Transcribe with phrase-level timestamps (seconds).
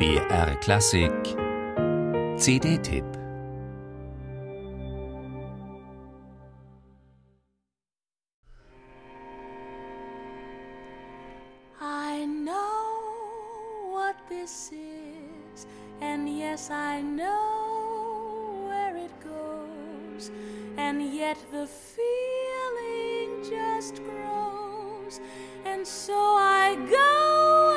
[0.00, 1.36] BR Klassik
[2.38, 3.04] CD-Tipp
[11.82, 15.66] I know what this is,
[16.00, 20.30] and yes, I know where it goes,
[20.78, 25.20] and yet the feeling just grows,
[25.66, 27.69] and so I go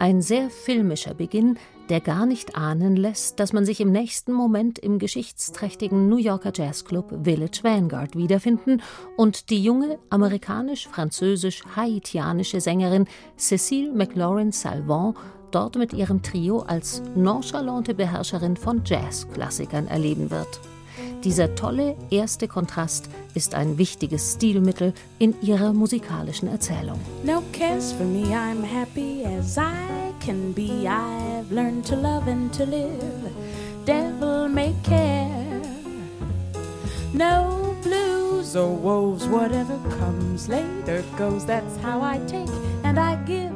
[0.00, 4.78] Ein sehr filmischer Beginn, der gar nicht ahnen lässt, dass man sich im nächsten Moment
[4.78, 8.80] im geschichtsträchtigen New Yorker Jazzclub Village Vanguard wiederfinden
[9.16, 15.16] und die junge amerikanisch-französisch-haitianische Sängerin Cécile McLaurin Salvant
[15.50, 20.60] dort mit ihrem Trio als nonchalante Beherrscherin von Jazzklassikern erleben wird.
[21.24, 27.00] Dieser tolle erste Kontrast ist ein wichtiges Stilmittel in ihrer musikalischen Erzählung.
[27.24, 30.86] No cares for me, I'm happy as I can be.
[30.86, 33.32] I've learned to love and to live.
[33.84, 35.28] Devil may care.
[37.12, 41.44] No blues or woes, whatever comes later goes.
[41.44, 42.48] That's how I take
[42.84, 43.52] and I give.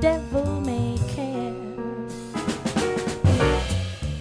[0.00, 1.54] Devil may care.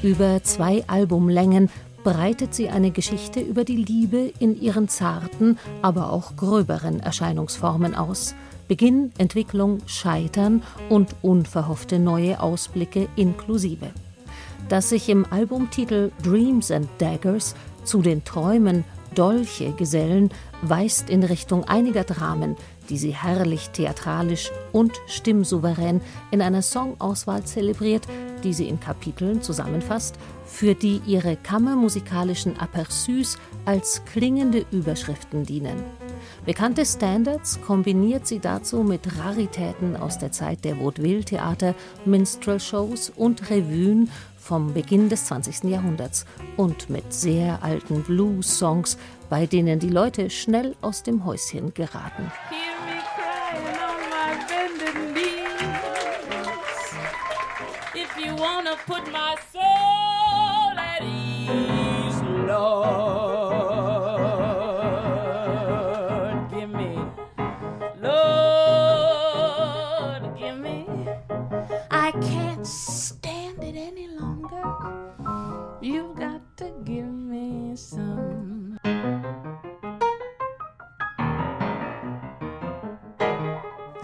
[0.01, 1.69] Über zwei Albumlängen
[2.07, 8.33] breitet sie eine Geschichte über die Liebe in ihren zarten, aber auch gröberen Erscheinungsformen aus.
[8.69, 13.87] Beginn, Entwicklung, Scheitern und unverhoffte neue Ausblicke inklusive.
[14.69, 20.29] Dass sich im Albumtitel Dreams and Daggers zu den Träumen Dolche gesellen,
[20.61, 22.55] weist in Richtung einiger Dramen,
[22.89, 25.99] die sie herrlich theatralisch und stimmsouverän
[26.31, 28.07] in einer Songauswahl zelebriert,
[28.43, 35.83] die sie in Kapiteln zusammenfasst, für die ihre kammermusikalischen Aperçus als klingende Überschriften dienen.
[36.45, 44.09] Bekannte Standards kombiniert sie dazu mit Raritäten aus der Zeit der Vaudeville-Theater, Minstrel-Shows und Revuen
[44.37, 45.65] vom Beginn des 20.
[45.65, 46.25] Jahrhunderts
[46.55, 48.97] und mit sehr alten Blues-Songs,
[49.29, 52.31] bei denen die Leute schnell aus dem Häuschen geraten.
[52.49, 55.36] Hear me crying on my bended knees.
[58.37, 59.35] Wanna put my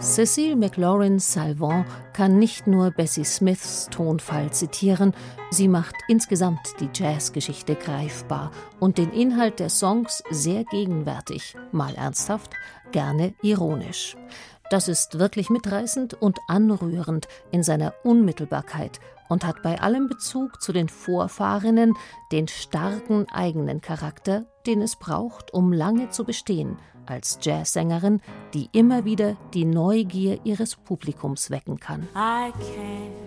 [0.04, 5.14] Cecile McLaurin Salvant kann nicht nur Bessie Smiths Tonfall zitieren,
[5.50, 8.50] sie macht insgesamt die Jazzgeschichte greifbar
[8.80, 12.50] und den Inhalt der Songs sehr gegenwärtig, mal ernsthaft,
[12.92, 14.14] gerne ironisch.
[14.70, 18.98] Das ist wirklich mitreißend und anrührend in seiner Unmittelbarkeit
[19.28, 21.94] und hat bei allem Bezug zu den Vorfahrinnen
[22.32, 28.20] den starken eigenen Charakter, den es braucht, um lange zu bestehen, als Jazzsängerin,
[28.54, 32.08] die immer wieder die Neugier ihres Publikums wecken kann.
[32.14, 33.23] I can't